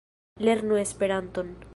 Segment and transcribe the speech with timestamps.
[0.45, 1.55] Lernu Esperanton!